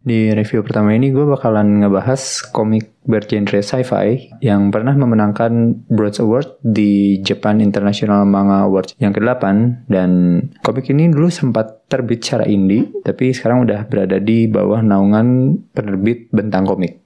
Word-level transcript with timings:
Di 0.00 0.32
review 0.32 0.64
pertama 0.64 0.96
ini 0.96 1.12
gue 1.12 1.28
bakalan 1.28 1.84
ngebahas 1.84 2.48
komik 2.56 2.88
bergenre 3.04 3.60
sci-fi 3.60 4.32
yang 4.40 4.72
pernah 4.72 4.96
memenangkan 4.96 5.84
Broad 5.92 6.16
Award 6.24 6.56
di 6.64 7.20
Japan 7.20 7.60
International 7.60 8.24
Manga 8.24 8.64
Awards 8.64 8.96
yang 8.96 9.12
ke-8 9.12 9.44
dan 9.92 10.10
komik 10.64 10.88
ini 10.88 11.12
dulu 11.12 11.28
sempat 11.28 11.84
terbit 11.92 12.24
secara 12.24 12.48
indie 12.48 12.88
tapi 13.04 13.36
sekarang 13.36 13.68
udah 13.68 13.84
berada 13.92 14.16
di 14.16 14.48
bawah 14.48 14.80
naungan 14.80 15.60
penerbit 15.76 16.32
Bentang 16.32 16.64
Komik. 16.64 16.96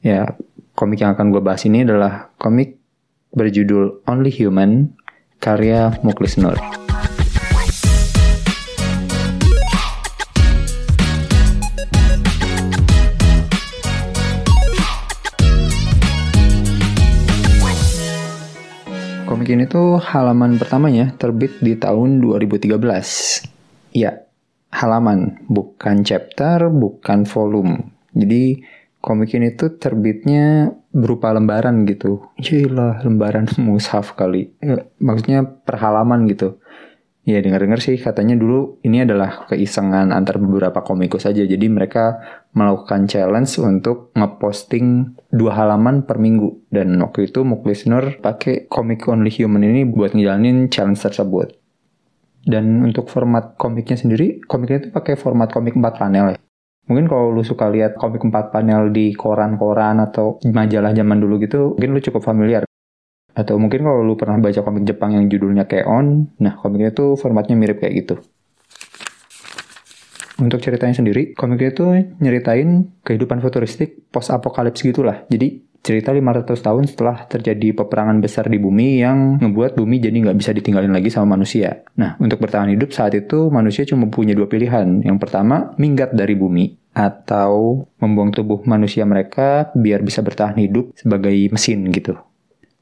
Ya, 0.00 0.32
komik 0.72 1.04
yang 1.04 1.12
akan 1.12 1.28
gue 1.28 1.44
bahas 1.44 1.60
ini 1.68 1.84
adalah 1.84 2.32
komik 2.40 2.80
berjudul 3.36 4.00
Only 4.08 4.32
Human 4.32 4.96
karya 5.44 5.92
Muklis 6.00 6.40
Nur. 6.40 6.83
Komik 19.44 19.60
ini 19.60 19.68
tuh 19.68 20.00
halaman 20.00 20.56
pertamanya 20.56 21.12
terbit 21.20 21.60
di 21.60 21.76
tahun 21.76 22.16
2013. 22.16 22.80
Ya, 23.92 24.24
halaman, 24.72 25.44
bukan 25.52 26.00
chapter, 26.00 26.72
bukan 26.72 27.28
volume. 27.28 27.92
Jadi 28.16 28.64
komik 29.04 29.36
ini 29.36 29.52
tuh 29.52 29.76
terbitnya 29.76 30.72
berupa 30.96 31.28
lembaran 31.36 31.84
gitu. 31.84 32.24
Gila, 32.40 33.04
lembaran 33.04 33.44
mushaf 33.60 34.16
kali. 34.16 34.48
Ya, 34.64 34.88
maksudnya 34.96 35.44
per 35.44 35.76
halaman 35.76 36.24
gitu. 36.24 36.56
Ya 37.28 37.44
dengar-dengar 37.44 37.84
sih 37.84 38.00
katanya 38.00 38.40
dulu 38.40 38.80
ini 38.80 39.04
adalah 39.04 39.44
keisengan 39.52 40.08
antar 40.08 40.40
beberapa 40.40 40.80
komikus 40.80 41.28
saja. 41.28 41.44
Jadi 41.44 41.68
mereka 41.68 42.16
melakukan 42.54 43.10
challenge 43.10 43.58
untuk 43.58 44.14
ngeposting 44.14 45.18
dua 45.34 45.52
halaman 45.58 46.06
per 46.06 46.22
minggu. 46.22 46.70
Dan 46.70 46.96
waktu 47.02 47.28
itu 47.28 47.42
Muklis 47.42 47.84
Nur 47.90 48.22
pakai 48.22 48.70
Comic 48.70 49.04
Only 49.10 49.30
Human 49.42 49.66
ini 49.66 49.82
buat 49.84 50.14
ngejalanin 50.14 50.70
challenge 50.70 51.02
tersebut. 51.02 51.58
Dan 52.44 52.86
untuk 52.86 53.10
format 53.10 53.58
komiknya 53.58 53.98
sendiri, 53.98 54.40
komiknya 54.46 54.86
itu 54.86 54.88
pakai 54.94 55.18
format 55.18 55.50
komik 55.50 55.74
4 55.74 56.00
panel 56.00 56.26
ya. 56.36 56.38
Mungkin 56.84 57.08
kalau 57.08 57.32
lu 57.32 57.40
suka 57.40 57.72
lihat 57.72 57.96
komik 57.96 58.20
4 58.20 58.52
panel 58.52 58.92
di 58.92 59.16
koran-koran 59.16 60.04
atau 60.04 60.36
majalah 60.44 60.92
zaman 60.92 61.16
dulu 61.16 61.40
gitu, 61.40 61.72
mungkin 61.72 61.96
lu 61.96 62.00
cukup 62.04 62.20
familiar. 62.20 62.62
Atau 63.34 63.56
mungkin 63.58 63.82
kalau 63.82 64.04
lu 64.04 64.14
pernah 64.14 64.38
baca 64.38 64.60
komik 64.62 64.84
Jepang 64.86 65.16
yang 65.16 65.26
judulnya 65.26 65.66
Keon, 65.66 66.36
nah 66.38 66.54
komiknya 66.54 66.94
tuh 66.94 67.16
formatnya 67.18 67.56
mirip 67.58 67.82
kayak 67.82 67.94
gitu. 68.04 68.14
Untuk 70.34 70.58
ceritanya 70.58 70.98
sendiri, 70.98 71.30
komiknya 71.38 71.70
tuh 71.70 71.94
nyeritain 72.18 72.90
kehidupan 73.06 73.38
futuristik 73.38 74.10
post-apokalips 74.10 74.82
gitulah. 74.82 75.22
Jadi 75.30 75.62
cerita 75.84 76.10
500 76.16 76.64
tahun 76.64 76.84
setelah 76.88 77.28
terjadi 77.28 77.76
peperangan 77.76 78.18
besar 78.24 78.48
di 78.48 78.56
bumi 78.56 79.04
yang 79.04 79.36
ngebuat 79.36 79.76
bumi 79.76 80.00
jadi 80.00 80.16
nggak 80.16 80.38
bisa 80.40 80.56
ditinggalin 80.56 80.90
lagi 80.90 81.12
sama 81.12 81.36
manusia. 81.36 81.84
Nah, 82.00 82.16
untuk 82.16 82.40
bertahan 82.40 82.72
hidup 82.72 82.90
saat 82.96 83.12
itu 83.12 83.52
manusia 83.52 83.84
cuma 83.84 84.08
punya 84.08 84.32
dua 84.32 84.48
pilihan. 84.48 85.04
Yang 85.04 85.18
pertama, 85.20 85.76
minggat 85.76 86.16
dari 86.16 86.32
bumi 86.34 86.80
atau 86.96 87.84
membuang 88.00 88.32
tubuh 88.32 88.64
manusia 88.64 89.04
mereka 89.04 89.70
biar 89.76 90.00
bisa 90.00 90.24
bertahan 90.24 90.56
hidup 90.56 90.96
sebagai 90.96 91.36
mesin 91.52 91.84
gitu. 91.92 92.16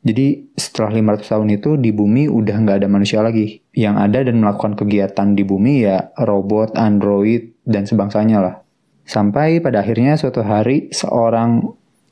Jadi 0.02 0.54
setelah 0.54 0.94
500 0.94 1.30
tahun 1.30 1.48
itu 1.58 1.70
di 1.78 1.90
bumi 1.90 2.30
udah 2.30 2.56
nggak 2.58 2.86
ada 2.86 2.88
manusia 2.90 3.22
lagi. 3.22 3.61
Yang 3.72 3.96
ada 4.04 4.18
dan 4.28 4.36
melakukan 4.44 4.76
kegiatan 4.76 5.28
di 5.32 5.42
bumi 5.48 5.88
ya 5.88 6.12
robot, 6.20 6.76
android, 6.76 7.56
dan 7.64 7.88
sebangsanya 7.88 8.38
lah. 8.44 8.54
Sampai 9.02 9.58
pada 9.64 9.80
akhirnya 9.80 10.14
suatu 10.14 10.44
hari 10.44 10.92
seorang, 10.92 11.64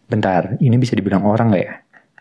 bentar, 0.09 0.57
ini 0.59 0.75
bisa 0.81 0.97
dibilang 0.97 1.23
orang 1.23 1.53
nggak 1.53 1.63
ya? 1.63 1.75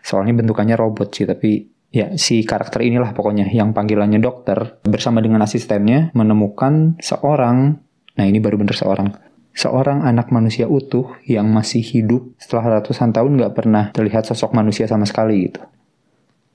Soalnya 0.04 0.44
bentukannya 0.44 0.76
robot 0.76 1.10
sih, 1.16 1.26
tapi 1.26 1.66
ya 1.90 2.14
si 2.22 2.46
karakter 2.46 2.86
inilah 2.86 3.18
pokoknya 3.18 3.50
yang 3.50 3.74
panggilannya 3.74 4.22
dokter 4.22 4.78
bersama 4.86 5.26
dengan 5.26 5.42
asistennya 5.42 6.14
menemukan 6.14 7.02
seorang, 7.02 7.82
nah 8.14 8.26
ini 8.28 8.38
baru 8.38 8.62
bener 8.62 8.78
seorang, 8.78 9.10
seorang 9.58 10.06
anak 10.06 10.30
manusia 10.30 10.70
utuh 10.70 11.18
yang 11.26 11.50
masih 11.50 11.82
hidup 11.82 12.38
setelah 12.38 12.80
ratusan 12.80 13.10
tahun 13.10 13.42
nggak 13.42 13.54
pernah 13.58 13.90
terlihat 13.90 14.30
sosok 14.30 14.54
manusia 14.54 14.86
sama 14.86 15.10
sekali 15.10 15.50
gitu. 15.50 15.66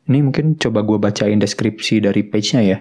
Ini 0.05 0.21
mungkin 0.21 0.61
coba 0.61 0.85
gue 0.85 1.01
bacain 1.01 1.41
deskripsi 1.41 2.05
dari 2.05 2.21
page-nya 2.29 2.63
ya. 2.63 2.79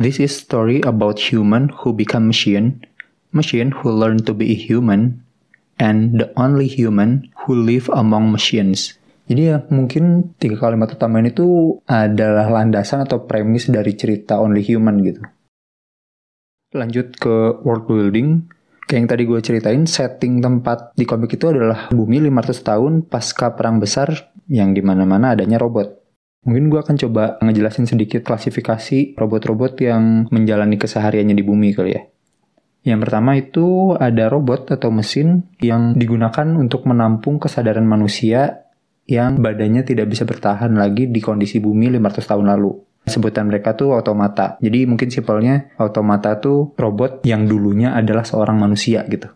This 0.00 0.18
is 0.18 0.34
story 0.34 0.82
about 0.82 1.20
human 1.20 1.70
who 1.70 1.94
become 1.94 2.26
machine, 2.26 2.82
machine 3.30 3.70
who 3.70 3.92
learn 3.92 4.24
to 4.26 4.32
be 4.34 4.50
a 4.50 4.58
human, 4.58 5.22
and 5.78 6.18
the 6.18 6.32
only 6.34 6.66
human 6.66 7.30
who 7.44 7.54
live 7.54 7.86
among 7.94 8.34
machines. 8.34 8.98
Jadi 9.30 9.42
ya 9.46 9.62
mungkin 9.70 10.34
tiga 10.42 10.58
kalimat 10.58 10.90
utama 10.98 11.22
ini 11.22 11.30
tuh 11.30 11.78
adalah 11.86 12.50
landasan 12.50 13.06
atau 13.06 13.30
premis 13.30 13.70
dari 13.70 13.94
cerita 13.94 14.42
Only 14.42 14.66
Human 14.66 14.98
gitu. 15.06 15.22
Lanjut 16.74 17.14
ke 17.14 17.62
world 17.62 17.86
building, 17.86 18.50
Kayak 18.90 19.06
yang 19.06 19.10
tadi 19.14 19.22
gue 19.22 19.38
ceritain, 19.38 19.82
setting 19.86 20.42
tempat 20.42 20.98
di 20.98 21.06
komik 21.06 21.38
itu 21.38 21.46
adalah 21.46 21.94
bumi 21.94 22.26
500 22.26 22.58
tahun 22.74 22.92
pasca 23.06 23.54
perang 23.54 23.78
besar 23.78 24.34
yang 24.50 24.74
di 24.74 24.82
mana-mana 24.82 25.38
adanya 25.38 25.62
robot. 25.62 25.99
Mungkin 26.40 26.72
gue 26.72 26.80
akan 26.80 26.96
coba 26.96 27.36
ngejelasin 27.44 27.84
sedikit 27.84 28.24
klasifikasi 28.24 29.14
robot-robot 29.16 29.76
yang 29.84 30.26
menjalani 30.32 30.80
kesehariannya 30.80 31.36
di 31.36 31.44
bumi 31.44 31.76
kali 31.76 31.92
ya. 31.92 32.02
Yang 32.80 33.00
pertama 33.04 33.36
itu 33.36 33.92
ada 34.00 34.32
robot 34.32 34.72
atau 34.72 34.88
mesin 34.88 35.44
yang 35.60 35.92
digunakan 35.92 36.48
untuk 36.56 36.88
menampung 36.88 37.36
kesadaran 37.36 37.84
manusia 37.84 38.64
yang 39.04 39.36
badannya 39.36 39.84
tidak 39.84 40.08
bisa 40.08 40.24
bertahan 40.24 40.72
lagi 40.72 41.12
di 41.12 41.20
kondisi 41.20 41.60
bumi 41.60 41.92
500 42.00 42.30
tahun 42.30 42.46
lalu 42.56 42.72
sebutan 43.04 43.48
mereka 43.48 43.76
tuh 43.76 43.96
otomata. 43.96 44.56
Jadi 44.60 44.84
mungkin 44.84 45.08
simpelnya 45.08 45.72
otomata 45.76 46.40
tuh 46.40 46.72
robot 46.76 47.24
yang 47.24 47.44
dulunya 47.48 47.92
adalah 47.96 48.24
seorang 48.24 48.56
manusia 48.56 49.04
gitu. 49.08 49.28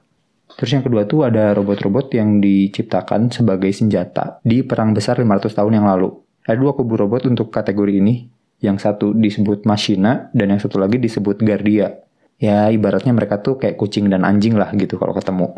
Terus 0.54 0.70
yang 0.70 0.84
kedua 0.86 1.04
tuh 1.08 1.26
ada 1.26 1.50
robot-robot 1.50 2.14
yang 2.14 2.38
diciptakan 2.38 3.32
sebagai 3.34 3.74
senjata 3.74 4.38
di 4.46 4.62
perang 4.62 4.94
besar 4.94 5.18
500 5.18 5.50
tahun 5.50 5.82
yang 5.82 5.86
lalu. 5.90 6.23
Ada 6.44 6.60
dua 6.60 6.76
kubu 6.76 7.00
robot 7.00 7.24
untuk 7.28 7.48
kategori 7.48 8.04
ini. 8.04 8.28
Yang 8.60 8.84
satu 8.84 9.12
disebut 9.12 9.68
Machina 9.68 10.32
dan 10.32 10.52
yang 10.52 10.60
satu 10.60 10.80
lagi 10.80 10.96
disebut 10.96 11.40
Guardia. 11.40 12.00
Ya 12.40 12.68
ibaratnya 12.68 13.12
mereka 13.12 13.40
tuh 13.40 13.60
kayak 13.60 13.76
kucing 13.80 14.08
dan 14.12 14.24
anjing 14.24 14.56
lah 14.56 14.72
gitu 14.76 14.96
kalau 15.00 15.16
ketemu. 15.16 15.52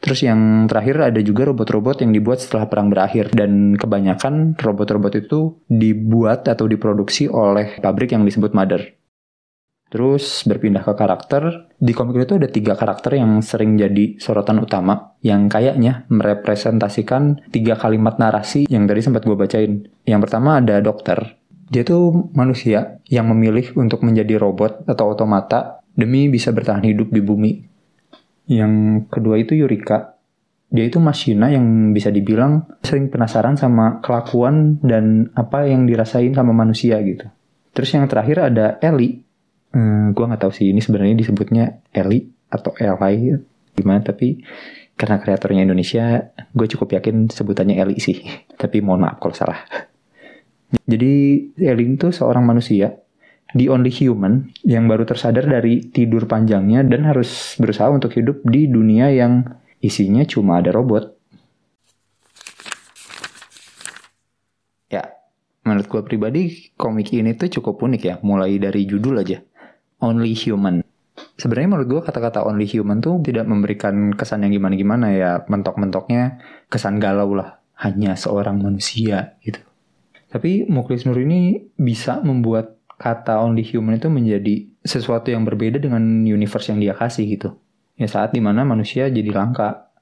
Terus 0.00 0.24
yang 0.24 0.64
terakhir 0.64 1.12
ada 1.12 1.20
juga 1.20 1.44
robot-robot 1.52 2.00
yang 2.00 2.16
dibuat 2.16 2.40
setelah 2.40 2.72
perang 2.72 2.88
berakhir 2.88 3.36
dan 3.36 3.76
kebanyakan 3.76 4.56
robot-robot 4.56 5.12
itu 5.20 5.60
dibuat 5.68 6.48
atau 6.48 6.64
diproduksi 6.64 7.28
oleh 7.28 7.76
pabrik 7.84 8.16
yang 8.16 8.24
disebut 8.24 8.56
Mother. 8.56 8.99
Terus 9.90 10.46
berpindah 10.46 10.86
ke 10.86 10.94
karakter, 10.94 11.66
di 11.74 11.90
komik 11.90 12.22
itu 12.22 12.38
ada 12.38 12.46
tiga 12.46 12.78
karakter 12.78 13.18
yang 13.18 13.42
sering 13.42 13.74
jadi 13.74 14.16
sorotan 14.22 14.62
utama 14.62 15.18
yang 15.20 15.50
kayaknya 15.50 16.06
merepresentasikan 16.06 17.50
tiga 17.50 17.74
kalimat 17.74 18.14
narasi 18.16 18.70
yang 18.70 18.86
tadi 18.86 19.02
sempat 19.02 19.26
gue 19.26 19.34
bacain. 19.34 19.90
Yang 20.06 20.20
pertama 20.30 20.62
ada 20.62 20.78
dokter. 20.78 21.34
Dia 21.66 21.82
tuh 21.82 22.30
manusia 22.38 23.02
yang 23.10 23.26
memilih 23.34 23.74
untuk 23.74 24.06
menjadi 24.06 24.38
robot 24.38 24.86
atau 24.86 25.10
otomata 25.10 25.82
demi 25.90 26.30
bisa 26.30 26.54
bertahan 26.54 26.86
hidup 26.86 27.10
di 27.10 27.22
bumi 27.22 27.52
yang 28.50 29.06
kedua 29.06 29.38
itu 29.38 29.54
Yurika. 29.54 30.18
Dia 30.70 30.90
itu 30.90 30.98
Mashina 30.98 31.54
yang 31.54 31.94
bisa 31.94 32.10
dibilang 32.10 32.66
sering 32.82 33.06
penasaran 33.06 33.54
sama 33.54 34.02
kelakuan 34.02 34.82
dan 34.82 35.30
apa 35.38 35.70
yang 35.70 35.86
dirasain 35.86 36.34
sama 36.34 36.50
manusia 36.50 36.98
gitu. 37.06 37.30
Terus 37.70 37.90
yang 37.94 38.10
terakhir 38.10 38.50
ada 38.50 38.66
Eli. 38.82 39.22
Hmm, 39.70 40.10
gue 40.12 40.24
nggak 40.26 40.42
tahu 40.42 40.52
sih 40.52 40.74
ini 40.74 40.82
sebenarnya 40.82 41.14
disebutnya 41.14 41.64
Eli 41.94 42.26
atau 42.50 42.74
Eli 42.74 43.38
gimana 43.78 44.02
tapi 44.02 44.42
karena 45.00 45.16
kreatornya 45.16 45.64
Indonesia, 45.64 46.28
gue 46.52 46.66
cukup 46.76 47.00
yakin 47.00 47.32
sebutannya 47.32 47.80
Eli 47.80 47.96
sih. 47.96 48.20
Tapi 48.60 48.84
mohon 48.84 49.00
maaf 49.00 49.16
kalau 49.16 49.32
salah. 49.32 49.64
Jadi 50.84 51.12
Eli 51.56 51.84
itu 51.96 52.12
seorang 52.12 52.44
manusia 52.44 52.92
the 53.56 53.72
only 53.72 53.88
human 53.90 54.52
yang 54.62 54.86
baru 54.86 55.08
tersadar 55.08 55.48
dari 55.48 55.88
tidur 55.88 56.28
panjangnya 56.28 56.84
dan 56.86 57.08
harus 57.08 57.56
berusaha 57.56 57.88
untuk 57.90 58.14
hidup 58.14 58.44
di 58.46 58.68
dunia 58.68 59.08
yang 59.10 59.42
isinya 59.80 60.22
cuma 60.28 60.60
ada 60.60 60.70
robot. 60.70 61.16
Ya, 64.92 65.16
menurut 65.64 65.88
gue 65.88 66.02
pribadi 66.04 66.42
komik 66.76 67.10
ini 67.16 67.34
tuh 67.34 67.48
cukup 67.48 67.82
unik 67.82 68.02
ya, 68.04 68.14
mulai 68.22 68.60
dari 68.60 68.84
judul 68.84 69.18
aja. 69.24 69.42
Only 70.00 70.32
Human. 70.34 70.82
Sebenarnya 71.40 71.68
menurut 71.72 71.88
gue 71.88 72.02
kata-kata 72.04 72.44
only 72.44 72.68
human 72.68 73.00
tuh 73.00 73.20
tidak 73.24 73.48
memberikan 73.48 74.12
kesan 74.12 74.44
yang 74.44 74.52
gimana-gimana 74.52 75.12
ya, 75.12 75.30
mentok-mentoknya 75.48 76.40
kesan 76.68 77.00
galau 77.00 77.32
lah, 77.32 77.60
hanya 77.80 78.12
seorang 78.12 78.60
manusia 78.60 79.36
gitu. 79.40 79.60
Tapi 80.30 80.68
Muklis 80.68 81.08
Nur 81.08 81.16
ini 81.16 81.64
bisa 81.80 82.20
membuat 82.20 82.78
kata 83.00 83.40
only 83.40 83.64
human 83.64 83.96
itu 83.96 84.12
menjadi 84.12 84.68
sesuatu 84.84 85.32
yang 85.32 85.48
berbeda 85.48 85.80
dengan 85.80 86.22
universe 86.22 86.70
yang 86.70 86.78
dia 86.78 86.92
kasih 86.92 87.24
gitu. 87.24 87.56
Ya 87.96 88.08
saat 88.08 88.36
di 88.36 88.40
mana 88.44 88.64
manusia 88.64 89.08
jadi 89.08 89.32
langka. 89.32 89.92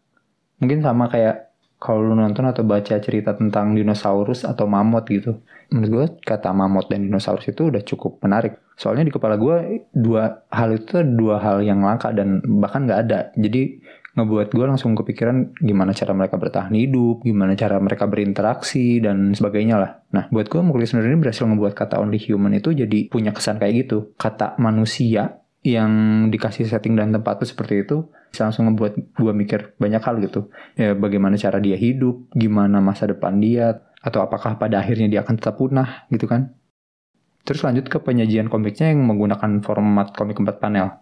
Mungkin 0.58 0.82
sama 0.82 1.06
kayak 1.06 1.47
kalau 1.78 2.10
lu 2.10 2.14
nonton 2.18 2.42
atau 2.42 2.66
baca 2.66 2.98
cerita 2.98 3.38
tentang 3.38 3.78
dinosaurus 3.78 4.42
atau 4.42 4.66
mamut 4.66 5.06
gitu. 5.06 5.38
Menurut 5.70 5.90
gue 5.90 6.06
kata 6.26 6.50
mamut 6.50 6.90
dan 6.90 7.06
dinosaurus 7.06 7.46
itu 7.54 7.70
udah 7.70 7.82
cukup 7.86 8.18
menarik. 8.26 8.58
Soalnya 8.74 9.06
di 9.06 9.14
kepala 9.14 9.38
gue 9.38 9.86
dua 9.94 10.42
hal 10.50 10.74
itu 10.74 11.06
dua 11.06 11.38
hal 11.38 11.62
yang 11.62 11.86
langka 11.86 12.10
dan 12.10 12.42
bahkan 12.58 12.82
nggak 12.82 13.00
ada. 13.06 13.30
Jadi 13.38 13.78
ngebuat 14.18 14.50
gue 14.50 14.66
langsung 14.66 14.98
kepikiran 14.98 15.54
gimana 15.62 15.94
cara 15.94 16.10
mereka 16.10 16.34
bertahan 16.34 16.74
hidup, 16.74 17.22
gimana 17.22 17.54
cara 17.54 17.78
mereka 17.78 18.10
berinteraksi 18.10 18.98
dan 18.98 19.30
sebagainya 19.30 19.78
lah. 19.78 19.90
Nah, 20.10 20.26
buat 20.34 20.50
gue 20.50 20.58
Muklis 20.58 20.98
Nur 20.98 21.06
ini 21.06 21.22
berhasil 21.22 21.46
ngebuat 21.46 21.78
kata 21.78 22.02
only 22.02 22.18
human 22.18 22.58
itu 22.58 22.74
jadi 22.74 23.06
punya 23.06 23.30
kesan 23.30 23.62
kayak 23.62 23.86
gitu. 23.86 24.10
Kata 24.18 24.58
manusia 24.58 25.38
yang 25.62 26.26
dikasih 26.34 26.66
setting 26.66 26.98
dan 26.98 27.14
tempat 27.14 27.38
tuh 27.38 27.48
seperti 27.50 27.86
itu 27.86 28.10
langsung 28.44 28.70
ngebuat 28.70 29.18
gue 29.18 29.32
mikir 29.34 29.60
banyak 29.80 30.02
hal 30.02 30.22
gitu. 30.22 30.50
Ya 30.78 30.94
bagaimana 30.94 31.34
cara 31.34 31.58
dia 31.58 31.74
hidup, 31.74 32.30
gimana 32.36 32.78
masa 32.78 33.10
depan 33.10 33.38
dia, 33.42 33.82
atau 34.02 34.22
apakah 34.22 34.56
pada 34.60 34.78
akhirnya 34.78 35.10
dia 35.10 35.20
akan 35.26 35.34
tetap 35.38 35.58
punah 35.58 36.06
gitu 36.12 36.30
kan. 36.30 36.54
Terus 37.42 37.64
lanjut 37.64 37.88
ke 37.88 37.98
penyajian 37.98 38.52
komiknya 38.52 38.92
yang 38.92 39.08
menggunakan 39.08 39.64
format 39.64 40.12
komik 40.12 40.36
empat 40.36 40.60
panel. 40.60 41.00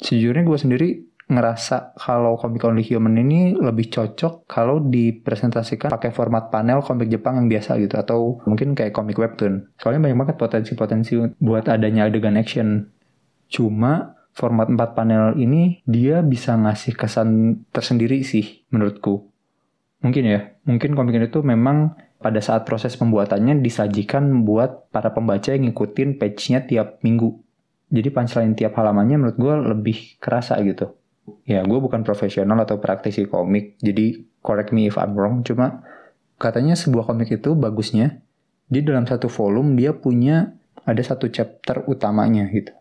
Sejujurnya 0.00 0.42
gue 0.42 0.58
sendiri 0.58 0.88
ngerasa 1.24 1.96
kalau 1.96 2.36
komik 2.36 2.64
Only 2.68 2.84
Human 2.84 3.16
ini 3.16 3.56
lebih 3.56 3.88
cocok 3.88 4.44
kalau 4.44 4.76
dipresentasikan 4.80 5.88
pakai 5.88 6.12
format 6.12 6.52
panel 6.52 6.84
komik 6.84 7.08
Jepang 7.08 7.40
yang 7.40 7.48
biasa 7.48 7.80
gitu 7.80 7.96
atau 7.96 8.44
mungkin 8.44 8.76
kayak 8.76 8.92
komik 8.92 9.16
webtoon. 9.16 9.72
Soalnya 9.80 10.08
banyak 10.08 10.18
banget 10.20 10.36
potensi-potensi 10.36 11.16
buat 11.40 11.64
adanya 11.72 12.08
adegan 12.08 12.36
action. 12.36 12.92
Cuma 13.48 14.13
format 14.34 14.66
4 14.66 14.98
panel 14.98 15.24
ini 15.38 15.80
dia 15.86 16.20
bisa 16.20 16.58
ngasih 16.58 16.98
kesan 16.98 17.62
tersendiri 17.70 18.26
sih 18.26 18.66
menurutku. 18.74 19.30
Mungkin 20.02 20.24
ya, 20.26 20.52
mungkin 20.68 20.92
komik 20.92 21.16
ini 21.16 21.32
tuh 21.32 21.46
memang 21.46 21.96
pada 22.20 22.42
saat 22.42 22.68
proses 22.68 22.92
pembuatannya 22.98 23.64
disajikan 23.64 24.44
buat 24.44 24.92
para 24.92 25.14
pembaca 25.16 25.54
yang 25.54 25.70
ngikutin 25.70 26.20
page-nya 26.20 26.68
tiap 26.68 27.00
minggu. 27.00 27.40
Jadi 27.88 28.08
punchline 28.12 28.52
tiap 28.52 28.76
halamannya 28.76 29.16
menurut 29.16 29.38
gue 29.40 29.54
lebih 29.72 30.20
kerasa 30.20 30.60
gitu 30.60 30.92
ya 31.44 31.64
gue 31.64 31.78
bukan 31.80 32.04
profesional 32.04 32.60
atau 32.64 32.76
praktisi 32.80 33.24
komik 33.24 33.80
jadi 33.80 34.20
correct 34.44 34.76
me 34.76 34.88
if 34.88 35.00
I'm 35.00 35.16
wrong 35.16 35.40
cuma 35.44 35.84
katanya 36.36 36.76
sebuah 36.76 37.08
komik 37.08 37.32
itu 37.32 37.56
bagusnya 37.56 38.20
di 38.68 38.84
dalam 38.84 39.08
satu 39.08 39.28
volume 39.28 39.76
dia 39.76 39.96
punya 39.96 40.52
ada 40.84 41.00
satu 41.00 41.32
chapter 41.32 41.84
utamanya 41.88 42.48
gitu 42.52 42.72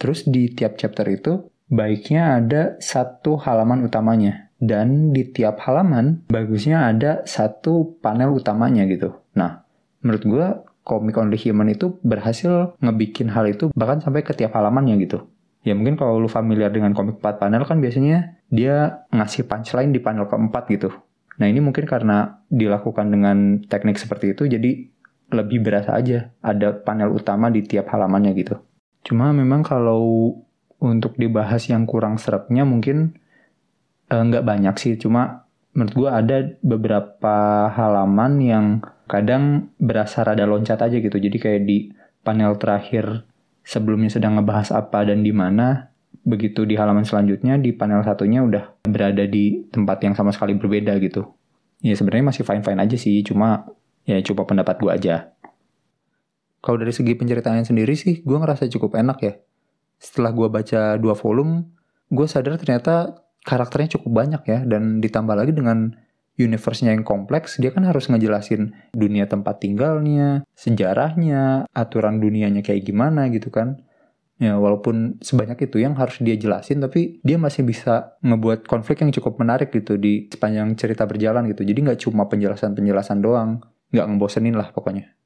terus 0.00 0.24
di 0.24 0.48
tiap 0.48 0.80
chapter 0.80 1.04
itu 1.06 1.52
baiknya 1.68 2.40
ada 2.40 2.62
satu 2.80 3.36
halaman 3.36 3.84
utamanya 3.84 4.48
dan 4.56 5.12
di 5.12 5.28
tiap 5.28 5.60
halaman 5.62 6.24
bagusnya 6.32 6.88
ada 6.88 7.22
satu 7.28 8.00
panel 8.00 8.32
utamanya 8.32 8.88
gitu 8.88 9.12
nah 9.36 9.68
menurut 10.00 10.24
gue 10.24 10.46
komik 10.80 11.14
Only 11.20 11.36
Human 11.36 11.70
itu 11.70 12.00
berhasil 12.00 12.74
ngebikin 12.80 13.30
hal 13.30 13.46
itu 13.52 13.68
bahkan 13.76 14.00
sampai 14.00 14.24
ke 14.24 14.32
tiap 14.32 14.56
halamannya 14.56 14.96
gitu 15.04 15.28
Ya 15.60 15.76
mungkin 15.76 16.00
kalau 16.00 16.16
lu 16.16 16.28
familiar 16.28 16.72
dengan 16.72 16.96
komik 16.96 17.20
4 17.20 17.36
panel 17.36 17.68
kan 17.68 17.84
biasanya 17.84 18.40
dia 18.48 19.04
ngasih 19.12 19.44
punchline 19.44 19.92
di 19.92 20.00
panel 20.00 20.24
keempat 20.24 20.72
gitu. 20.72 20.88
Nah 21.36 21.46
ini 21.48 21.60
mungkin 21.60 21.84
karena 21.84 22.40
dilakukan 22.48 23.12
dengan 23.12 23.60
teknik 23.68 24.00
seperti 24.00 24.32
itu 24.32 24.48
jadi 24.48 24.88
lebih 25.30 25.62
berasa 25.62 25.94
aja 25.94 26.32
ada 26.40 26.74
panel 26.74 27.12
utama 27.12 27.52
di 27.52 27.60
tiap 27.60 27.92
halamannya 27.92 28.32
gitu. 28.40 28.56
Cuma 29.04 29.32
memang 29.32 29.64
kalau 29.64 30.34
untuk 30.80 31.16
dibahas 31.20 31.68
yang 31.68 31.84
kurang 31.84 32.16
serapnya 32.16 32.64
mungkin 32.64 33.16
eh, 34.08 34.22
nggak 34.22 34.44
banyak 34.44 34.74
sih. 34.76 34.96
Cuma 34.96 35.46
menurut 35.76 35.94
gue 35.94 36.10
ada 36.10 36.36
beberapa 36.60 37.68
halaman 37.70 38.32
yang 38.42 38.66
kadang 39.06 39.74
berasa 39.78 40.22
rada 40.22 40.46
loncat 40.46 40.78
aja 40.82 40.96
gitu. 40.98 41.16
Jadi 41.18 41.36
kayak 41.38 41.62
di 41.66 41.90
panel 42.22 42.54
terakhir 42.60 43.26
sebelumnya 43.64 44.10
sedang 44.10 44.38
ngebahas 44.38 44.74
apa 44.74 45.06
dan 45.06 45.22
di 45.22 45.30
mana, 45.30 45.90
begitu 46.26 46.68
di 46.68 46.76
halaman 46.76 47.06
selanjutnya 47.06 47.56
di 47.56 47.72
panel 47.72 48.04
satunya 48.04 48.44
udah 48.44 48.82
berada 48.84 49.24
di 49.24 49.66
tempat 49.72 50.04
yang 50.04 50.14
sama 50.14 50.34
sekali 50.34 50.54
berbeda 50.58 50.94
gitu. 51.00 51.26
Ya 51.80 51.96
sebenarnya 51.96 52.34
masih 52.34 52.44
fine-fine 52.44 52.80
aja 52.82 52.96
sih, 53.00 53.24
cuma 53.24 53.64
ya 54.04 54.20
coba 54.20 54.44
pendapat 54.44 54.76
gue 54.78 54.90
aja. 54.92 55.14
Kalau 56.60 56.76
dari 56.76 56.92
segi 56.92 57.16
penceritaan 57.16 57.64
sendiri 57.64 57.96
sih, 57.96 58.20
gue 58.20 58.36
ngerasa 58.36 58.68
cukup 58.68 59.00
enak 59.00 59.18
ya. 59.24 59.34
Setelah 59.96 60.32
gue 60.36 60.48
baca 60.48 61.00
dua 61.00 61.16
volume, 61.16 61.72
gue 62.12 62.26
sadar 62.28 62.60
ternyata 62.60 63.24
karakternya 63.44 63.96
cukup 63.96 64.10
banyak 64.24 64.42
ya, 64.44 64.58
dan 64.68 65.00
ditambah 65.00 65.32
lagi 65.32 65.56
dengan 65.56 65.96
universe-nya 66.40 66.96
yang 66.96 67.04
kompleks, 67.04 67.60
dia 67.60 67.68
kan 67.68 67.84
harus 67.84 68.08
ngejelasin 68.08 68.72
dunia 68.96 69.28
tempat 69.28 69.60
tinggalnya, 69.60 70.44
sejarahnya, 70.56 71.68
aturan 71.76 72.16
dunianya 72.16 72.64
kayak 72.64 72.88
gimana 72.88 73.28
gitu 73.28 73.52
kan. 73.52 73.84
Ya, 74.40 74.56
walaupun 74.56 75.20
sebanyak 75.20 75.68
itu 75.68 75.84
yang 75.84 75.92
harus 76.00 76.16
dia 76.24 76.32
jelasin, 76.32 76.80
tapi 76.80 77.20
dia 77.20 77.36
masih 77.36 77.60
bisa 77.60 78.16
ngebuat 78.24 78.64
konflik 78.64 79.04
yang 79.04 79.12
cukup 79.12 79.36
menarik 79.36 79.68
gitu 79.68 80.00
di 80.00 80.32
sepanjang 80.32 80.72
cerita 80.80 81.04
berjalan 81.04 81.44
gitu. 81.52 81.60
Jadi 81.60 81.76
nggak 81.84 82.00
cuma 82.08 82.24
penjelasan-penjelasan 82.24 83.20
doang, 83.20 83.60
nggak 83.92 84.06
ngebosenin 84.08 84.56
lah 84.56 84.72
pokoknya. 84.72 85.19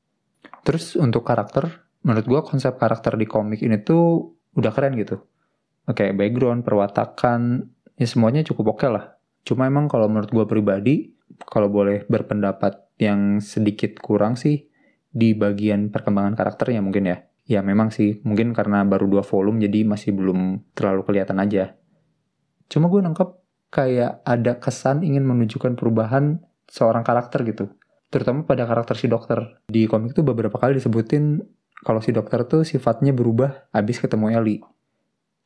Terus 0.64 0.96
untuk 0.96 1.22
karakter, 1.28 1.84
menurut 2.02 2.25
gue 2.25 2.40
konsep 2.49 2.75
karakter 2.81 3.20
di 3.20 3.28
komik 3.28 3.61
ini 3.61 3.78
tuh 3.84 4.32
udah 4.56 4.72
keren 4.72 4.96
gitu. 4.96 5.20
Oke, 5.84 6.16
background, 6.16 6.64
perwatakan, 6.64 7.69
ya 8.00 8.06
semuanya 8.08 8.40
cukup 8.40 8.75
oke 8.75 8.78
okay 8.81 8.88
lah. 8.88 9.20
Cuma 9.44 9.69
emang 9.69 9.93
kalau 9.93 10.08
menurut 10.08 10.32
gue 10.32 10.44
pribadi, 10.49 11.12
kalau 11.44 11.69
boleh 11.69 12.08
berpendapat 12.08 12.96
yang 12.96 13.44
sedikit 13.44 14.00
kurang 14.00 14.40
sih 14.40 14.64
di 15.12 15.37
bagian 15.37 15.93
perkembangan 15.93 16.32
karakternya 16.32 16.81
mungkin 16.81 17.12
ya. 17.12 17.19
Ya 17.44 17.61
memang 17.61 17.93
sih, 17.93 18.25
mungkin 18.25 18.56
karena 18.56 18.81
baru 18.88 19.05
dua 19.05 19.20
volume 19.20 19.61
jadi 19.61 19.84
masih 19.84 20.16
belum 20.16 20.64
terlalu 20.72 21.05
kelihatan 21.05 21.37
aja. 21.44 21.76
Cuma 22.72 22.88
gue 22.88 23.05
nangkep 23.05 23.28
kayak 23.69 24.25
ada 24.25 24.56
kesan 24.56 25.05
ingin 25.05 25.28
menunjukkan 25.28 25.76
perubahan 25.76 26.40
seorang 26.72 27.05
karakter 27.05 27.44
gitu. 27.44 27.69
Terutama 28.14 28.46
pada 28.46 28.62
karakter 28.62 28.94
si 28.94 29.11
dokter. 29.11 29.58
Di 29.66 29.90
komik 29.90 30.14
tuh 30.14 30.22
beberapa 30.22 30.55
kali 30.55 30.78
disebutin 30.78 31.43
kalau 31.82 31.99
si 31.99 32.14
dokter 32.14 32.46
tuh 32.46 32.62
sifatnya 32.62 33.11
berubah 33.11 33.66
habis 33.75 33.99
ketemu 33.99 34.38
Ellie. 34.38 34.62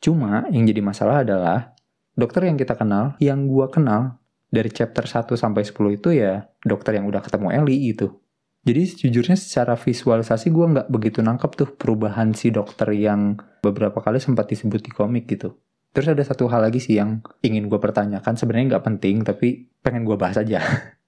Cuma 0.05 0.45
yang 0.53 0.69
jadi 0.69 0.85
masalah 0.85 1.25
adalah 1.25 1.73
dokter 2.13 2.45
yang 2.45 2.61
kita 2.61 2.77
kenal, 2.77 3.17
yang 3.25 3.49
gua 3.49 3.73
kenal 3.73 4.21
dari 4.53 4.69
chapter 4.69 5.09
1 5.09 5.33
sampai 5.33 5.65
10 5.65 5.97
itu 5.97 6.13
ya 6.13 6.45
dokter 6.61 7.01
yang 7.01 7.09
udah 7.09 7.25
ketemu 7.25 7.57
Ellie 7.57 7.97
gitu. 7.97 8.21
Jadi 8.69 8.85
sejujurnya 8.85 9.39
secara 9.41 9.81
visualisasi 9.81 10.53
gue 10.53 10.67
nggak 10.77 10.89
begitu 10.93 11.25
nangkep 11.25 11.51
tuh 11.57 11.69
perubahan 11.73 12.37
si 12.37 12.53
dokter 12.53 12.93
yang 12.93 13.41
beberapa 13.65 14.05
kali 14.05 14.21
sempat 14.21 14.45
disebut 14.45 14.85
di 14.85 14.93
komik 14.93 15.25
gitu. 15.25 15.57
Terus 15.97 16.13
ada 16.13 16.21
satu 16.21 16.53
hal 16.53 16.69
lagi 16.69 16.85
sih 16.85 17.01
yang 17.01 17.25
ingin 17.41 17.65
gue 17.73 17.81
pertanyakan, 17.81 18.37
sebenarnya 18.37 18.77
nggak 18.77 18.85
penting 18.85 19.25
tapi 19.25 19.73
pengen 19.81 20.05
gue 20.05 20.21
bahas 20.21 20.37
aja. 20.37 20.61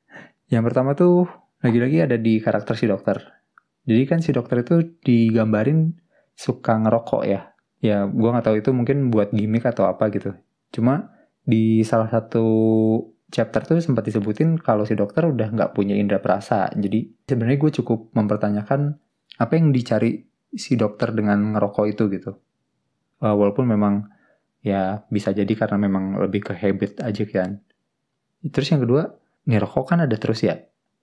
yang 0.52 0.64
pertama 0.64 0.96
tuh 0.96 1.28
lagi-lagi 1.60 2.04
ada 2.04 2.16
di 2.16 2.40
karakter 2.40 2.74
si 2.76 2.88
dokter. 2.88 3.20
Jadi 3.84 4.02
kan 4.08 4.18
si 4.20 4.30
dokter 4.32 4.64
itu 4.64 4.96
digambarin 5.00 5.96
suka 6.36 6.76
ngerokok 6.80 7.22
ya. 7.24 7.52
Ya 7.80 8.04
gue 8.04 8.28
nggak 8.28 8.44
tahu 8.44 8.56
itu 8.60 8.70
mungkin 8.76 9.08
buat 9.08 9.32
gimmick 9.32 9.64
atau 9.64 9.88
apa 9.88 10.08
gitu. 10.12 10.36
Cuma 10.72 11.12
di 11.44 11.80
salah 11.84 12.08
satu 12.08 12.44
chapter 13.30 13.62
tuh 13.64 13.78
sempat 13.80 14.04
disebutin 14.04 14.58
kalau 14.60 14.84
si 14.84 14.98
dokter 14.98 15.24
udah 15.28 15.48
nggak 15.52 15.72
punya 15.72 15.96
indera 15.96 16.20
perasa. 16.20 16.68
Jadi 16.72 17.24
sebenarnya 17.24 17.58
gue 17.60 17.72
cukup 17.80 18.12
mempertanyakan 18.12 18.96
apa 19.40 19.52
yang 19.56 19.72
dicari 19.72 20.26
si 20.52 20.74
dokter 20.76 21.14
dengan 21.14 21.56
ngerokok 21.56 21.84
itu 21.88 22.04
gitu. 22.12 22.32
Uh, 23.20 23.36
walaupun 23.36 23.68
memang 23.68 24.08
ya 24.60 25.04
bisa 25.08 25.32
jadi 25.32 25.52
karena 25.56 25.76
memang 25.80 26.20
lebih 26.20 26.52
ke 26.52 26.52
habit 26.56 27.00
aja 27.00 27.24
kan. 27.28 27.60
Terus 28.44 28.68
yang 28.72 28.80
kedua, 28.84 29.12
ngerokok 29.44 29.84
kan 29.84 29.98
ada 30.04 30.16
terus 30.16 30.44
ya. 30.44 30.56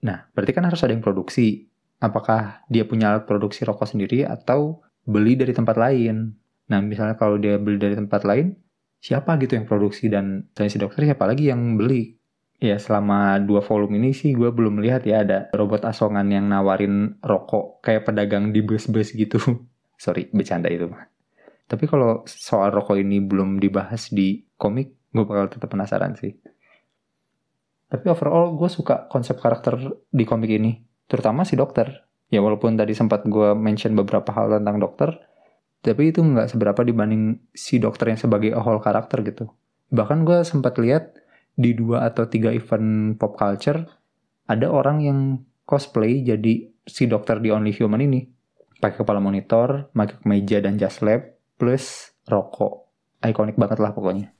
Nah, 0.04 0.28
berarti 0.34 0.52
kan 0.54 0.64
harus 0.66 0.80
ada 0.84 0.94
yang 0.94 1.02
produksi. 1.02 1.66
Apakah 1.98 2.62
dia 2.70 2.86
punya 2.86 3.10
alat 3.10 3.26
produksi 3.26 3.66
rokok 3.66 3.90
sendiri 3.90 4.22
atau 4.22 4.82
beli 5.02 5.34
dari 5.34 5.50
tempat 5.50 5.74
lain? 5.74 6.34
Nah, 6.70 6.78
misalnya 6.84 7.18
kalau 7.18 7.40
dia 7.40 7.58
beli 7.58 7.80
dari 7.80 7.98
tempat 7.98 8.22
lain, 8.22 8.54
siapa 9.02 9.34
gitu 9.42 9.58
yang 9.58 9.66
produksi? 9.66 10.06
Dan 10.06 10.46
saya 10.54 10.70
si 10.70 10.78
dokter 10.78 11.02
siapa 11.02 11.26
lagi 11.26 11.50
yang 11.50 11.74
beli? 11.74 12.14
Ya 12.58 12.74
selama 12.78 13.38
dua 13.38 13.62
volume 13.62 14.02
ini 14.02 14.10
sih 14.10 14.34
gue 14.34 14.50
belum 14.50 14.82
melihat 14.82 15.06
ya 15.06 15.22
ada 15.22 15.46
robot 15.54 15.86
asongan 15.86 16.26
yang 16.26 16.50
nawarin 16.50 17.14
rokok 17.22 17.82
kayak 17.86 18.10
pedagang 18.10 18.50
di 18.50 18.62
bus-bus 18.66 19.14
gitu. 19.14 19.38
Sorry 20.02 20.26
bercanda 20.34 20.66
itu 20.66 20.90
tapi 21.68 21.84
kalau 21.84 22.24
soal 22.24 22.72
rokok 22.72 22.96
ini 22.96 23.20
belum 23.20 23.60
dibahas 23.60 24.08
di 24.08 24.48
komik 24.56 24.96
gue 25.12 25.24
bakal 25.24 25.52
tetap 25.52 25.68
penasaran 25.68 26.16
sih 26.16 26.32
tapi 27.88 28.08
overall 28.12 28.54
gue 28.54 28.68
suka 28.68 29.08
konsep 29.08 29.40
karakter 29.40 29.80
di 30.12 30.24
komik 30.28 30.52
ini 30.52 30.80
terutama 31.08 31.42
si 31.42 31.56
dokter 31.56 32.04
ya 32.28 32.44
walaupun 32.44 32.76
tadi 32.76 32.92
sempat 32.92 33.24
gue 33.24 33.56
mention 33.56 33.96
beberapa 33.96 34.28
hal 34.32 34.60
tentang 34.60 34.76
dokter 34.80 35.16
tapi 35.80 36.12
itu 36.12 36.20
nggak 36.20 36.52
seberapa 36.52 36.80
dibanding 36.84 37.40
si 37.54 37.80
dokter 37.80 38.12
yang 38.12 38.20
sebagai 38.20 38.52
whole 38.54 38.82
karakter 38.82 39.24
gitu 39.24 39.48
Bahkan 39.88 40.28
gue 40.28 40.44
sempat 40.44 40.76
lihat 40.76 41.16
di 41.58 41.72
dua 41.74 42.06
atau 42.06 42.28
tiga 42.28 42.52
event 42.52 43.16
pop 43.16 43.34
culture 43.34 43.88
ada 44.48 44.68
orang 44.68 45.02
yang 45.04 45.18
cosplay 45.64 46.24
jadi 46.24 46.68
si 46.84 47.04
dokter 47.08 47.40
di 47.40 47.52
Only 47.52 47.72
Human 47.76 48.04
ini. 48.04 48.20
Pakai 48.78 49.02
kepala 49.02 49.18
monitor, 49.18 49.90
pakai 49.90 50.22
meja 50.22 50.62
dan 50.62 50.78
jas 50.78 51.02
lab, 51.02 51.34
plus 51.58 52.14
rokok. 52.30 52.86
Ikonik 53.18 53.58
banget 53.58 53.82
lah 53.82 53.90
pokoknya. 53.90 54.30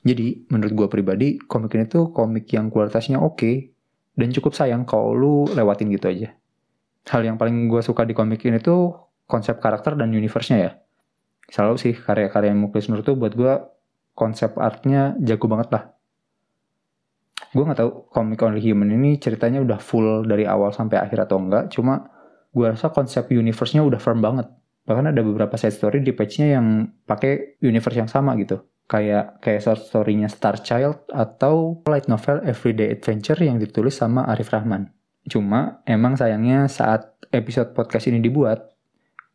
Jadi 0.00 0.48
menurut 0.48 0.72
gue 0.72 0.88
pribadi 0.88 1.28
komik 1.36 1.76
ini 1.76 1.84
tuh 1.84 2.08
komik 2.16 2.48
yang 2.56 2.72
kualitasnya 2.72 3.20
oke 3.20 3.36
okay, 3.36 3.76
dan 4.16 4.32
cukup 4.32 4.56
sayang 4.56 4.88
kalau 4.88 5.12
lu 5.12 5.34
lewatin 5.52 5.92
gitu 5.92 6.08
aja. 6.08 6.32
Hal 7.04 7.20
yang 7.20 7.36
paling 7.36 7.68
gue 7.68 7.84
suka 7.84 8.08
di 8.08 8.16
komik 8.16 8.40
ini 8.48 8.64
tuh 8.64 8.96
konsep 9.28 9.60
karakter 9.60 10.00
dan 10.00 10.08
universe-nya 10.12 10.58
ya. 10.58 10.70
Selalu 11.52 11.76
sih 11.76 11.92
karya-karya 11.92 12.56
Muklis 12.56 12.88
Nur 12.88 13.04
tuh 13.04 13.18
buat 13.18 13.36
gue 13.36 13.60
konsep 14.16 14.56
artnya 14.56 15.16
jago 15.20 15.50
banget 15.52 15.68
lah. 15.68 15.84
Gue 17.50 17.66
gak 17.66 17.82
tahu 17.82 17.90
komik 18.14 18.40
Only 18.40 18.62
Human 18.62 18.94
ini 18.94 19.18
ceritanya 19.18 19.58
udah 19.60 19.82
full 19.82 20.22
dari 20.24 20.46
awal 20.46 20.70
sampai 20.70 21.02
akhir 21.02 21.28
atau 21.28 21.42
enggak. 21.42 21.68
Cuma 21.74 22.08
gue 22.54 22.66
rasa 22.72 22.88
konsep 22.88 23.28
universe-nya 23.28 23.84
udah 23.84 24.00
firm 24.00 24.22
banget. 24.22 24.48
Bahkan 24.86 25.12
ada 25.12 25.20
beberapa 25.20 25.58
side 25.60 25.76
story 25.76 26.00
di 26.00 26.14
page-nya 26.14 26.56
yang 26.56 26.88
pakai 27.04 27.60
universe 27.60 27.98
yang 28.00 28.08
sama 28.08 28.32
gitu 28.40 28.64
kayak 28.90 29.38
kayak 29.38 29.62
short 29.62 29.86
story-nya 29.86 30.26
Star 30.26 30.58
Child 30.58 31.06
atau 31.14 31.78
light 31.86 32.10
novel 32.10 32.42
Everyday 32.42 32.90
Adventure 32.90 33.38
yang 33.38 33.62
ditulis 33.62 33.94
sama 33.94 34.26
Arif 34.26 34.50
Rahman. 34.50 34.90
Cuma 35.30 35.78
emang 35.86 36.18
sayangnya 36.18 36.66
saat 36.66 37.14
episode 37.30 37.70
podcast 37.70 38.10
ini 38.10 38.18
dibuat, 38.18 38.74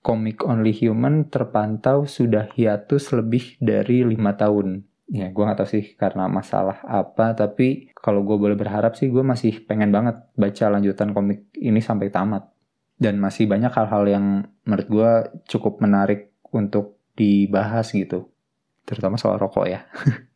komik 0.04 0.44
Only 0.44 0.76
Human 0.84 1.32
terpantau 1.32 2.04
sudah 2.04 2.52
hiatus 2.52 3.16
lebih 3.16 3.56
dari 3.64 4.04
lima 4.04 4.36
tahun. 4.36 4.84
Ya, 5.08 5.32
gue 5.32 5.44
gak 5.46 5.64
tau 5.64 5.70
sih 5.70 5.96
karena 5.96 6.28
masalah 6.28 6.84
apa, 6.84 7.32
tapi 7.38 7.96
kalau 7.96 8.28
gue 8.28 8.36
boleh 8.36 8.58
berharap 8.60 9.00
sih 9.00 9.08
gue 9.08 9.24
masih 9.24 9.64
pengen 9.64 9.94
banget 9.94 10.20
baca 10.36 10.66
lanjutan 10.68 11.16
komik 11.16 11.48
ini 11.56 11.80
sampai 11.80 12.12
tamat. 12.12 12.52
Dan 13.00 13.24
masih 13.24 13.48
banyak 13.48 13.72
hal-hal 13.72 14.04
yang 14.04 14.26
menurut 14.68 14.88
gue 14.92 15.12
cukup 15.48 15.80
menarik 15.80 16.36
untuk 16.52 17.00
dibahas 17.16 17.94
gitu 17.96 18.35
terutama 18.86 19.18
soal 19.18 19.42
rokok 19.42 19.66
ya. 19.66 19.84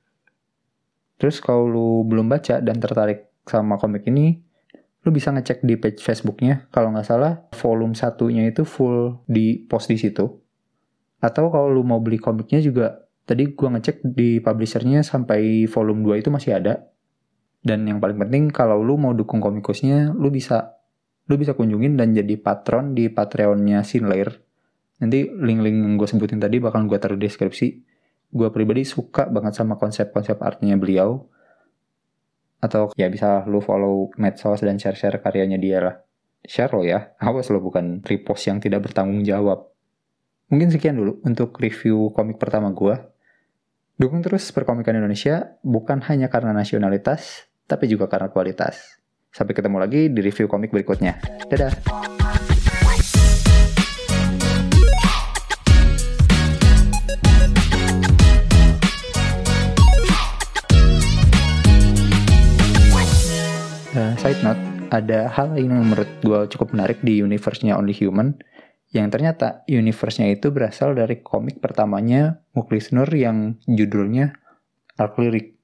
Terus 1.19 1.43
kalau 1.43 1.67
lu 1.67 1.89
belum 2.07 2.31
baca 2.31 2.63
dan 2.63 2.79
tertarik 2.79 3.27
sama 3.43 3.75
komik 3.75 4.07
ini, 4.07 4.39
lu 5.03 5.11
bisa 5.11 5.35
ngecek 5.35 5.67
di 5.67 5.75
page 5.75 5.99
Facebooknya. 5.99 6.71
Kalau 6.71 6.95
nggak 6.95 7.07
salah, 7.07 7.43
volume 7.59 7.93
satunya 7.93 8.47
itu 8.47 8.63
full 8.63 9.19
di 9.27 9.59
post 9.67 9.91
di 9.91 9.99
situ. 9.99 10.25
Atau 11.19 11.51
kalau 11.51 11.67
lu 11.67 11.83
mau 11.83 11.99
beli 11.99 12.15
komiknya 12.15 12.63
juga, 12.63 13.03
tadi 13.27 13.51
gua 13.51 13.75
ngecek 13.75 13.99
di 14.15 14.39
publishernya 14.39 15.03
sampai 15.03 15.67
volume 15.67 16.07
2 16.07 16.23
itu 16.23 16.31
masih 16.31 16.55
ada. 16.55 16.87
Dan 17.59 17.83
yang 17.83 17.99
paling 17.99 18.15
penting, 18.15 18.47
kalau 18.55 18.79
lu 18.79 18.95
mau 18.95 19.11
dukung 19.11 19.43
komikusnya, 19.43 20.15
lu 20.15 20.31
bisa 20.31 20.79
lu 21.27 21.35
bisa 21.35 21.51
kunjungin 21.51 21.99
dan 21.99 22.15
jadi 22.15 22.39
patron 22.39 22.95
di 22.95 23.11
Patreonnya 23.11 23.83
Sinlair. 23.83 24.39
Nanti 25.03 25.27
link-link 25.29 25.77
yang 25.77 25.93
gue 25.99 26.07
sebutin 26.07 26.39
tadi 26.39 26.57
bakal 26.63 26.87
gue 26.87 26.97
taruh 26.97 27.19
di 27.19 27.27
deskripsi 27.27 27.88
gue 28.29 28.49
pribadi 28.53 28.85
suka 28.85 29.25
banget 29.29 29.57
sama 29.57 29.75
konsep-konsep 29.75 30.37
artnya 30.41 30.77
beliau. 30.77 31.25
Atau 32.59 32.91
ya 32.99 33.07
bisa 33.07 33.47
lu 33.47 33.63
follow 33.63 34.11
medsos 34.19 34.59
dan 34.59 34.75
share-share 34.75 35.23
karyanya 35.23 35.57
dia 35.57 35.77
lah. 35.79 35.95
Share 36.43 36.71
lo 36.75 36.83
ya. 36.83 37.15
Awas 37.19 37.47
lo 37.49 37.63
bukan 37.63 38.03
repost 38.03 38.47
yang 38.51 38.59
tidak 38.59 38.89
bertanggung 38.89 39.23
jawab. 39.23 39.71
Mungkin 40.49 40.73
sekian 40.73 40.97
dulu 40.97 41.21
untuk 41.23 41.55
review 41.61 42.09
komik 42.11 42.41
pertama 42.41 42.73
gue 42.73 42.97
dukung 43.99 44.23
terus 44.23 44.47
perkomikan 44.55 44.95
Indonesia 44.95 45.59
bukan 45.59 45.99
hanya 46.07 46.31
karena 46.31 46.55
nasionalitas 46.55 47.51
tapi 47.67 47.85
juga 47.85 48.07
karena 48.07 48.31
kualitas. 48.31 48.97
Sampai 49.29 49.53
ketemu 49.53 49.77
lagi 49.77 50.09
di 50.09 50.19
review 50.25 50.49
komik 50.49 50.73
berikutnya. 50.73 51.21
Dadah 51.45 52.18
ada 64.89 65.29
hal 65.29 65.53
lain 65.53 65.69
yang 65.69 65.85
menurut 65.85 66.09
gue 66.21 66.39
cukup 66.53 66.73
menarik 66.73 66.99
di 67.05 67.21
universe-nya 67.21 67.77
Only 67.77 67.93
Human, 68.01 68.37
yang 68.89 69.13
ternyata 69.13 69.61
universe-nya 69.69 70.33
itu 70.33 70.49
berasal 70.49 70.97
dari 70.97 71.21
komik 71.21 71.61
pertamanya 71.61 72.41
Muklis 72.57 72.89
Nur 72.89 73.09
yang 73.13 73.61
judulnya 73.69 74.33
Arc 74.97 75.15
Lyric. 75.21 75.55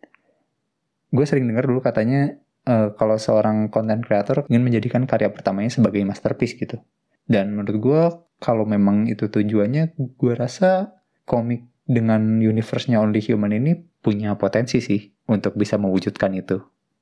Gue 1.10 1.25
sering 1.25 1.50
dengar 1.50 1.65
dulu 1.65 1.82
katanya 1.82 2.38
uh, 2.70 2.94
kalau 2.94 3.17
seorang 3.17 3.74
content 3.74 4.05
creator 4.05 4.46
ingin 4.46 4.62
menjadikan 4.62 5.10
karya 5.10 5.34
pertamanya 5.34 5.74
sebagai 5.74 6.05
masterpiece 6.05 6.53
gitu. 6.53 6.77
Dan 7.25 7.58
menurut 7.58 7.77
gue 7.82 8.01
kalau 8.38 8.70
memang 8.70 9.10
itu 9.10 9.25
tujuannya, 9.25 9.98
gue 9.98 10.34
rasa 10.38 10.94
komik 11.25 11.65
dengan 11.89 12.38
universe-nya 12.41 13.01
Only 13.01 13.25
Human 13.25 13.58
ini 13.58 13.74
punya 14.05 14.38
potensi 14.38 14.86
sih 14.86 15.01
untuk 15.25 15.58
bisa 15.58 15.82
mewujudkan 15.82 16.29
itu. 16.38 16.62